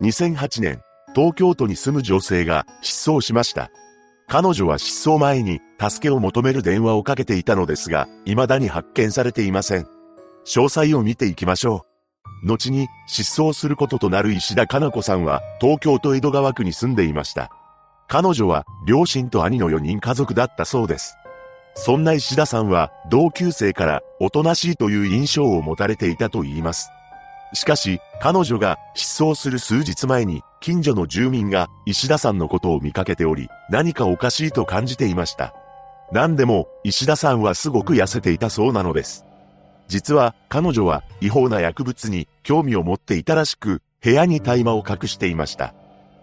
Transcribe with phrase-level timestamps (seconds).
[0.00, 0.80] 2008年、
[1.12, 3.72] 東京都に住む女性が失踪しました。
[4.28, 9.88] 彼女は失踪前に助けを求める電話をかけていたのですが、未だに発見されていません。
[10.46, 11.84] 詳細を見ていきましょ
[12.44, 12.46] う。
[12.46, 17.50] 後に失踪することとなる石田かな子さんは東京都江戸川区に住んでいました。
[18.06, 21.16] 彼女は両親と兄の4人家族だったそうです。
[21.74, 26.90] そんな石田さんは同級生からおとなしいという印象を持たれていたと言います。
[27.54, 35.54] しかし、彼女が失踪する数日前に、近所の住民が石田さんのことを見かけており、何かおかしいと感じていました。
[36.12, 39.24] 何でも、石田さんはすごく痩せていたそうなのです。
[39.88, 45.74] 実は、彼女は違法な薬物に興味を持っていたらしく、部屋に大麻を隠していました。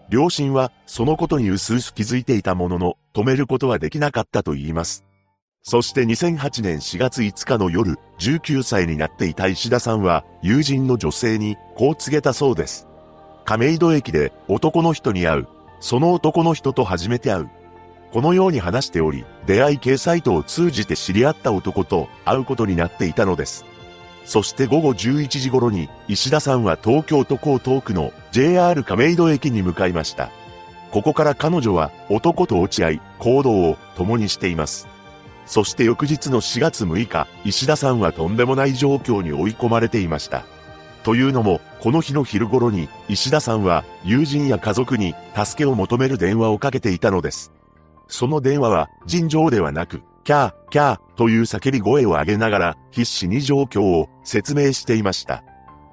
[0.08, 5.04] 両親は、そのことに薄々気づいていたものの、止めることはできなかったと言います。
[5.68, 12.86] そして2008年4月5日の夜、19歳になっていた石田さんは、友人の女性に、こう告げたそうです。
[13.44, 15.48] 亀戸駅で男の人に会う。
[15.80, 17.50] その男の人と初めて会う。
[18.12, 23.64] このように話しており、出会い系サイトを通じて知り合った男と会うことになっていたのです。
[24.24, 30.30] そして午後11時頃に、石田さんは東京都江東区の JR 亀戸駅に向かいました。
[30.92, 34.86] ここから彼女は男と落ち合い、行動を共にしています。
[35.46, 40.44] そして翌日の4月6日、石田さんはとんでもない状況に追い込まれていました。
[41.04, 47.52] というのも、この日の昼頃に、石田さんは友人や家族に助けを求める電話をかけていたのです。
[48.08, 55.44] その電話は尋常ではなく、キャー、キャーという叫び声を上げながら必死に状況を説明していました。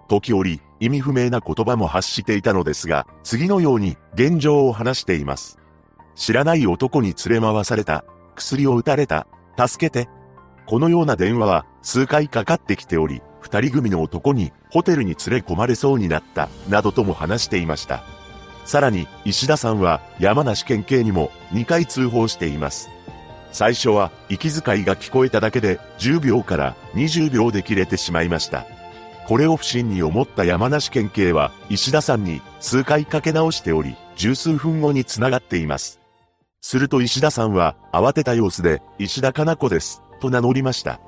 [0.08, 5.60] 時折、意味不明な言葉も発していたのですが、次のように現状を話しています。
[6.16, 8.04] 知らない男に連れ回された。
[8.36, 9.28] 薬を打たれた。
[9.58, 10.10] 助けて。
[10.66, 18.04] このような電話は数回かかってきており、二人組の男にホテルに連れ込まれそうになった、などとも話していました。
[18.66, 22.90] さらに、石田さんは山梨県警にも2回通報しています。
[23.52, 28.66] 最初は息遣いが聞こえただけで10秒から20秒で切れてしまいました。
[29.28, 36.03] これを不審に思った山梨県警は石田さんに数回かけ直しており、十数分後に繋がっています。
[36.64, 41.02] すると石田さんは慌てた様子で、石田かな子です、と名乗りました。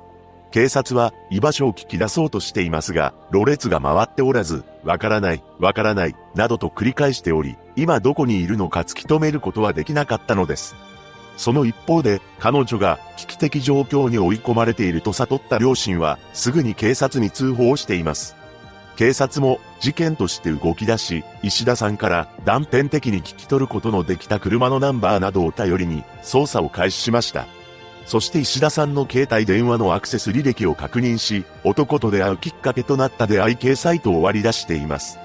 [0.50, 10.76] 警察は居場所を聞き出そうとしていますが、ろれつが回っておらず、わからない、わからない、などと繰り返しており、今どこにいるのか突き止めることはできなかったのです。
[11.38, 18.36] その一方で、彼女が危機的状況に追い込まれていると悟った両親は、すぐに警察に通報しています。
[18.96, 27.46] 警察も事件として動き出し、石田さんから断片的に聞き取ることのできた車のナンバーなどを頼りに捜査を開始しました。
[28.06, 35.18] そして石田さんの携帯電話のアクセス履歴を確認し、男と出会うきっかけとなった出会い系サイトを割り出しています。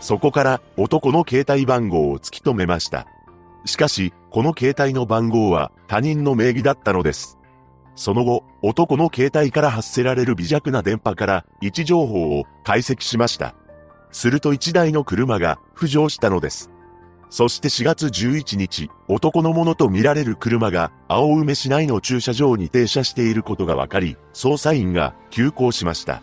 [0.00, 3.08] そこから男の携帯番号を突き止めました。
[3.64, 7.38] しかし、この携帯の番号は他人の名義だったのです。
[7.98, 13.56] その後、男の携帯から発せられる微弱な電波から位置情報を解析しました。
[14.12, 16.70] すると一台の車が浮上したのです。
[17.28, 26.22] そして4月11日、男のものと見られる車が青梅市内の駐車場に停車していることが分かり、捜査員が急行しました。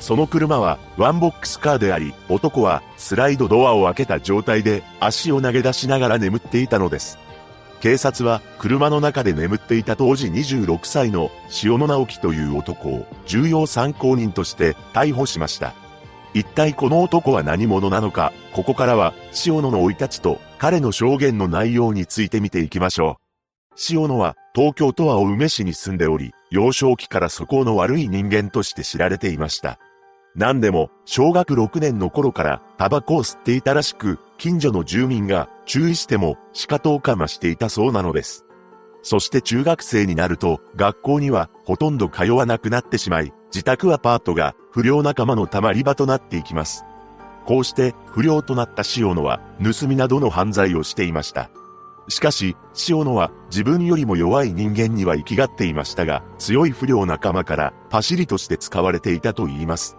[0.00, 7.18] その車はワンボックスカーであり、男はスライドドアを開けた状態で足を投げ出しながら眠っていたのです。
[7.80, 11.30] 警察は車の中で眠っていた当時26歳の
[11.62, 15.74] 塩野直樹という男を重要参考人として逮捕しました。
[16.34, 19.14] 一体この男は何者なのか、ここからは
[19.46, 23.26] 塩野の生い立ちと彼の証言の内容について見ていきましょう。
[23.90, 29.78] 塩野は東京都は青梅市に住んでおり、幼少期から素行の悪い人間として知られていました。
[30.34, 38.46] 何でも、小学6年の頃からタバコを吸っていたらしく、近所の住民が注意しても仕方をかましていたそうなのです。
[39.02, 46.84] そして中学生になると、学校にはほとんど通わなくなってしまい、自宅アパートが不良仲間の溜まり場となっていきます。
[47.44, 51.50] こうして不良となった塩野は盗みなどの犯罪をしていました。
[52.08, 52.56] しかし、
[52.88, 59.96] 塩野は自分よりも弱い人間には生きがっていましたが、強い不良仲間からパシリとして使われていたと言います。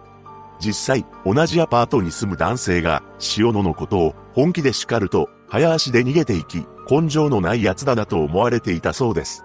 [0.60, 3.02] 実際、同じアパートに住む男性が、
[3.36, 9.44] 塩野のことを本気で叱ると、早足で逃げていき、根性のない奴だなと思われていたそうです。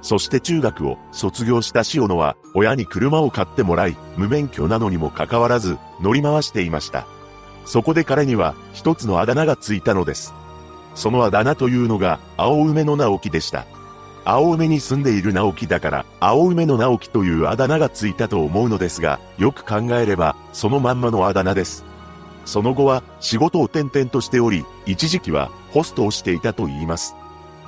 [0.00, 7.06] そして中学を卒業した塩野は、親に車を買ってもらい、無免許なのにもかかわらず、乗り回していました。
[7.64, 10.34] そこで彼には、一つのあだ名がついたのです。
[10.94, 13.66] そのあだ名というのが、青梅の直樹でした。
[14.24, 21.84] 青梅に住んでいる直樹だから、青梅の直樹というあだ名がついたと思うのですが、よく考えれば、そのまんまのあだ名です。
[22.44, 27.14] その後は仕事を転々としており、一時期はホストをしていたと言います。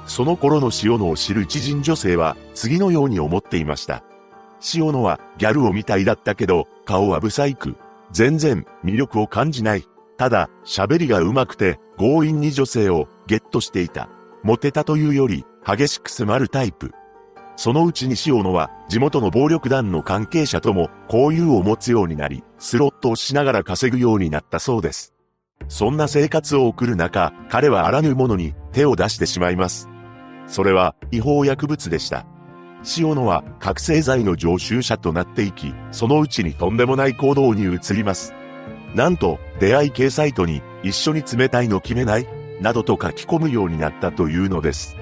[0.07, 4.03] その頃の塩野を知る知人女性は次のように思っていました。
[4.75, 7.77] 塩野はギャルをみたいだったけど、顔はブサイク。
[8.11, 9.85] 全然魅力を感じない。
[10.17, 14.09] ただ、喋りが上手くて強引に女性をゲットしていた。
[14.43, 16.93] モテたというより激しく迫るタイプ。
[17.57, 25.13] そのうちに塩野は地元の暴力団の関係者とも交友を持つようになり、スロットをしながら稼ぐようになったそうです。
[25.69, 29.89] そんな生活を送る中、彼はあらぬものに手を出してしまいます。
[30.47, 32.25] それは違法薬物でした。
[32.97, 38.33] 塩野は覚醒剤の常習者となっていき、そのうちにとんでもない行動に移ります。
[38.95, 42.27] なんと、出会い系サイトに一緒に冷たいの決めない？
[42.63, 44.97] などと書き込むようになったというのです。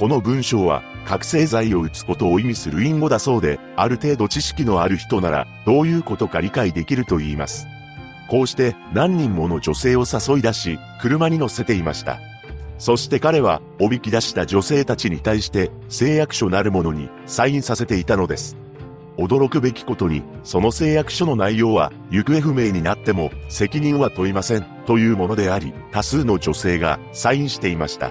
[0.00, 7.66] この文章は覚醒剤を打つことを意味する隠語だそうで、ある程度知識のある人ならどういうことか理解できると言います。
[8.30, 12.18] こうして何人もの女性を誘い出し、車に乗せていました。
[12.78, 18.56] そして彼は、おびき出した女性たちに対して、誓約書なるものにサインさせていたのです。
[19.18, 28.10] 驚くべきことに、その誓約書の内容は、行方不明になっても、責任は問いません、というものであり、多数の女性がサインしていました。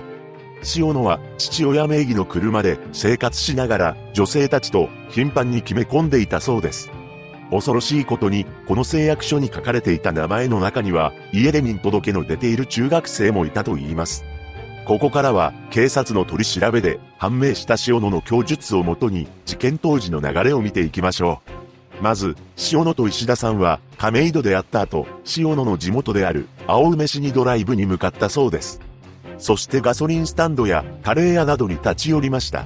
[0.75, 6.91] 塩野は父親名義の車で生活しながら女性たちと頻繁に決め込んでいたそうです。
[7.51, 14.23] 恐ろしいことに、この誓約書に書かれていた名前の中には、家出人届の出ている中学生もいたと言います。
[14.85, 21.41] ここからは、警察の取り調べで判明した塩野の供述をもとに、事件当時の流れを見ていきましょ
[21.99, 22.03] う。
[22.03, 22.35] まず、
[22.71, 28.79] 塩野と石田さんは、亀戸であった後、塩野の地元である、青梅市にドライブに向かったそうです。
[29.39, 32.65] そしてガソリンスタンドやカレー屋などに立ち寄りました。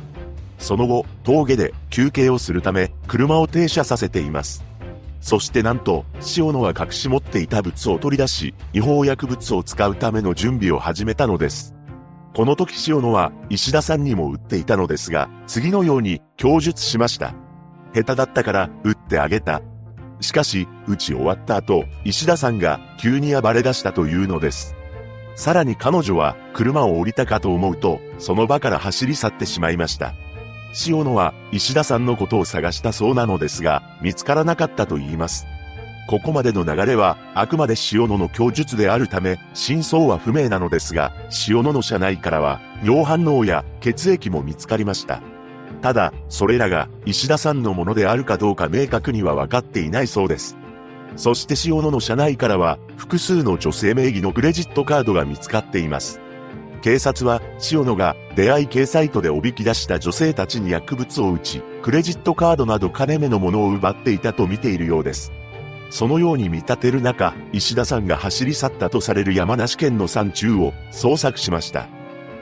[0.57, 4.63] その後、峠で休憩をするため、車を停車させています。
[5.21, 6.03] そしてなんと、
[6.35, 11.73] 塩野は隠し持っていた物を取り出し、違法薬物を使うための準備を始めたのです。
[12.35, 17.35] この時塩野は石田さんにも売っていたのですが、次のように供述しました。
[17.93, 19.61] 下手だったから売ってあげた。
[20.19, 24.75] しかし、打ち終わった後、石田さんが急に暴れ出したというのです。
[25.35, 30.13] さらに彼女は車を降りたかと思うと、その場から走り去ってしまいました。
[30.87, 35.45] 塩野は石田さんのことを探したそうなのですが、見つからなかったと言います。
[36.07, 41.13] ここまでの流れは、あくまで塩野の供述であるため、真相は不明なのですが、
[41.47, 45.21] 塩野の車内からは、尿反応や血液も見つかりました。
[45.81, 50.57] ただ、それらが石田さんのものであるかどうか明確には分かっていないそうです。
[51.15, 56.19] そして塩野の車内からは複数の女性名義のクレジットカードが見つかっています。
[56.81, 65.31] 警察は塩野が出会い系サイトでおびき出した女性たちに薬物を打ち、クレジットカードなど金目のものを奪っていたと見ているようです。
[65.89, 71.87] そのように見立てる中、石田さんが走り去ったとされる山梨県の山中を捜索しました。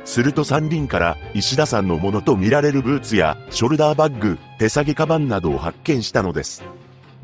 [0.05, 6.63] すると山林から石田さんのものと見られるブーツやショルダーバッグ、手提げカバンなどを発見したのです。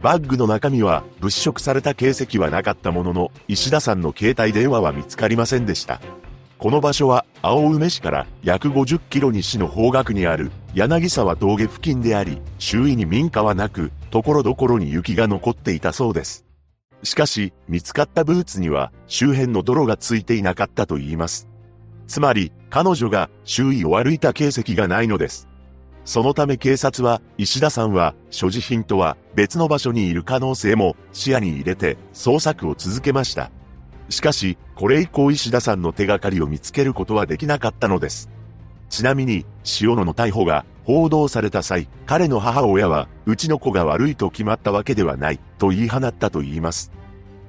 [0.02, 6.00] バッグの中身は物色された形跡はなかったものの、石田さんの携帯電話は見つかりませんでした。
[6.60, 16.46] この場所は青梅市から約50キロ西の方角にある柳沢峠付近であり、周囲に民家はなく、ところどころに雪が残っていたそうです。
[17.04, 21.48] しかし、見つかったブーツには周辺の泥がついていなかったと言います。
[22.08, 25.48] つまり、彼女が周囲を歩いた形跡がないのです。
[26.08, 33.52] そのため警察は、石田さんは、所持品とは別の場所にいる可能性も視野に入れて捜索を続けました。
[34.08, 38.30] しかし、これ以降石田さんの手がかりを見つけることはできなかったのです。
[38.90, 39.46] ちなみに、
[39.82, 46.94] 塩野の逮捕が報道された際、彼の母親は、うちの子が悪いと決まったわけではない、と言い放ったと言います。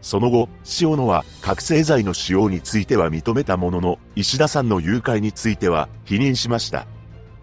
[0.03, 0.49] その後、
[0.81, 6.89] 塩野は覚醒剤の使用については認めたものの、石田さんの誘拐については否認しました。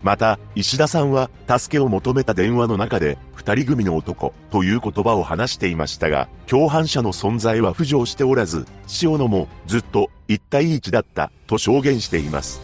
[0.04, 8.66] また、石田さんは、助けを求めた電話の中で、二人組の男、という言葉を話していましたが、共犯者の存在は浮上しておらず、
[9.02, 12.62] 塩野も、ずっと、一対一だった、と証言しています。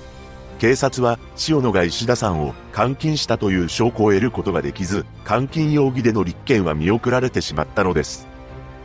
[0.60, 1.18] 警察は、
[1.50, 8.28] 塩野が石田さんを監禁したという証拠を得ることができず、監禁容疑での立件は見送られてしまったのです。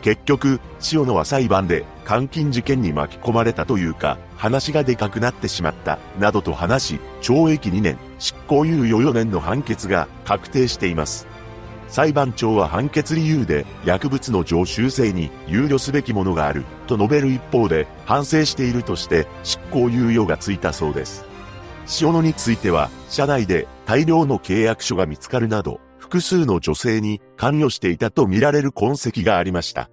[0.00, 0.60] 結局、
[0.92, 11.26] 塩野は裁判で監禁事件に巻き込まれたというか、話がでかくなってしまった、などと話し、懲役2年、執行猶予4年の判決が確定しています。
[11.88, 21.24] 裁判長は判決理由で薬物の常習性に憂慮すべきものがあると述べる一方で反省しているとして執行猶予がついたそうです。
[22.00, 29.88] 塩野については社内で大量の契約書が見つかるなど複数の女性に関与していたとみられる痕跡がありました。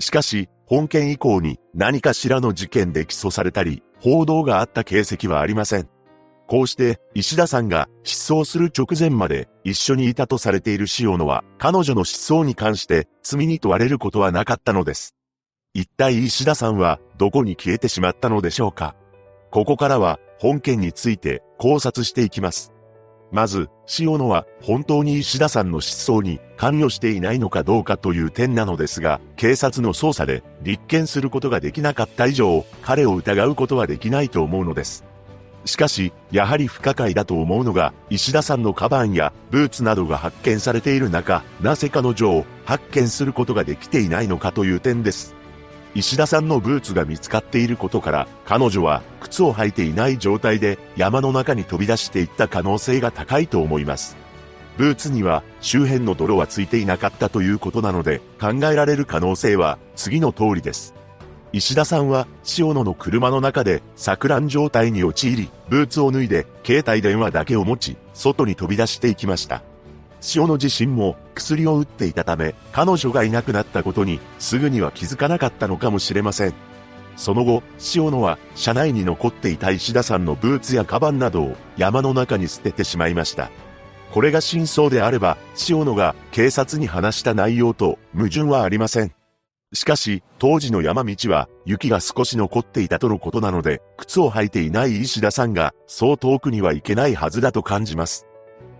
[0.00, 5.88] しかし、本件以降に何かしらの事件で起訴されたり、報道があった形跡はありません。
[6.46, 15.14] こうして石田さんが失踪する直前まで一緒にいたとされている塩野は彼女の失踪に関して罪に問われることはなかったのです。
[15.72, 18.94] 一体石田さんはどこに消えてしまったのでしょうか
[19.50, 22.74] ここからは本件について考察していきます。
[23.30, 23.68] まず、
[23.98, 35.04] 塩野は本当に石田さんの失踪に関与していないのかどうかという点なのですが、警察の捜査で立件することができなかった以上、彼を疑うことはできないと思うのです。
[35.64, 45.37] しかし、やはり不可解だと思うのが、石田さんのカバンやブーツなどが発見されている中、なぜ彼女を発見することができていないのかという点です。
[45.94, 54.16] 石田さんのブーツが見つかっていることから、彼女は靴を履いていない状態で山の中に飛び出していった可能性が高いと思います。
[54.76, 60.94] ブーツには周辺の泥はついていなかったということなので、考えられる可能性は次の通りです。
[61.52, 62.26] 石田さんは
[62.58, 69.62] 塩野の車の中で錯乱状態に陥り、ブーツを脱いで携帯電話だけを持ち、外に飛び出していきました。
[70.34, 76.54] 塩野自身も薬を打っていたため、彼女がいなくなったことにすぐには気づかなかったのかもしれません。
[77.16, 77.62] その後、
[77.94, 83.50] 塩野は車内に残っていた石田さんのブーツやカバンなどを山の中に捨ててしまいました。
[84.12, 85.36] これが真相であれば、
[85.68, 89.12] 塩野が警察に話した内容と矛盾はありません。
[89.74, 98.27] しかし、当時の山道は雪が少し残っていたとのことなので、靴を履いていない石田さんがそう遠くには行けないはずだと感じます。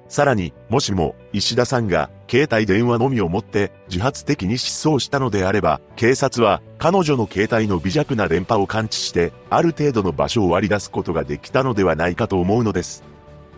[0.09, 13.03] さらに、もしも、石田さんが、携帯電話のみを持って、自発的に失踪したのであれば、警察は、彼女の携帯の微弱な電波を感知して、ある程度の場所を割り出すことができたのではないかと思うのです。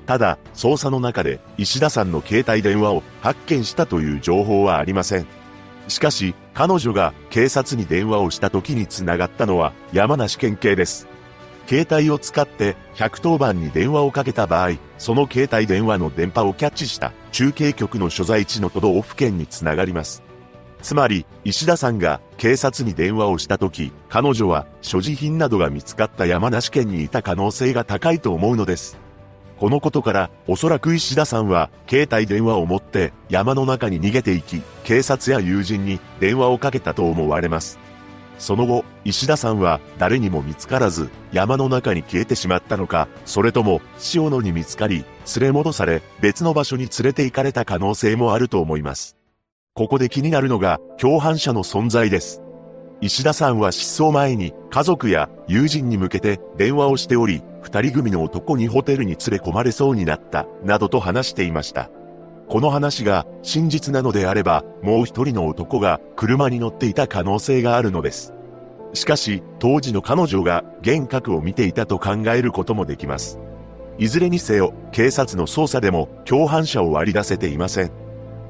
[0.06, 5.26] ただ、捜査の中で、石田さんの携帯電話を発見したという情報はありません。
[5.86, 11.09] しかし、彼女が警察に電話をした時に繋がったのは山梨県警です。
[11.66, 20.22] 携帯を使って110番に電話をかけた場合、その携帯電話の電波をキャッチした中継局の所在地の都道府県につながります。
[20.82, 28.98] つまり、石田さんが警察に電話をした時、彼女は所持品などが見つかった山梨県にいた可能性が高いと思うのです。
[29.58, 37.78] このことから、おそらく石田さんは、携帯電話を持って山の中に逃げていき、警察や友人に電話をかけたと思われます。
[38.40, 43.82] その後、石田さんは誰にも見つからず、山の中に消えてしまったのか、それとも、
[44.14, 45.04] 塩野に見つかり、
[45.36, 49.18] 連れ戻され、別の場所に連れて行かれた可能性もあると思います。
[49.74, 52.40] ここで気になるのが、共犯者の存在です。
[53.02, 61.90] 石田さんは失踪前に家族や友人に向けて電話をしており、二人組の男にホテルに連れ込まれそうになった、などと話していました。
[62.50, 68.34] この話が真実なのであれば、もう一人の男が車に乗っていた可能性があるのです。
[68.92, 73.38] しかし、当時の彼女が幻覚を見ていたと考えることもできます。
[73.98, 77.92] いずれにせよ、警察の捜査でも共犯者を割り出せていません。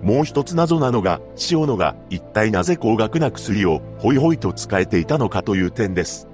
[0.00, 6.29] もう一つ謎なのが、塩野が一体なぜ高額な薬をホイホイと使えていたのかという点です。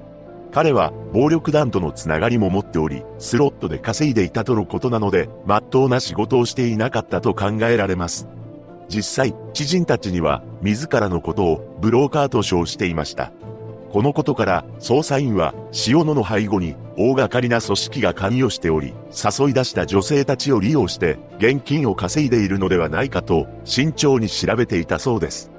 [0.53, 8.26] 彼は暴力団とのつながりも持っており、スロットで稼いでいたとのことなので、真っ当な仕事をしていなかったと考えられます。
[8.88, 13.33] 実際、知人たちには、自らのことをブローカーと称していました。
[13.93, 15.55] このことから、捜査員は、
[15.87, 25.50] 塩野の背後に、大掛かりな組織が関与しており、誘い出した女性たちを利用して、現金を稼いでいるのではないかと、慎重に調べていたそうです。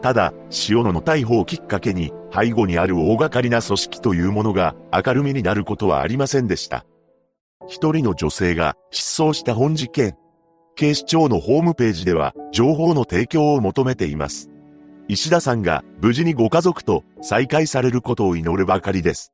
[0.00, 0.32] ただ、
[0.68, 6.84] 塩野の逮捕をきっかけに、背後にある大掛かりな組織というものが明るみになることはありませんでした。
[7.66, 10.16] 一人の女性が失踪した本事件。
[10.76, 14.48] 警視庁のホームページでは情報の提供を求めています。
[15.08, 19.32] 石田さんが無事にご家族と再会されることを祈るばかりです。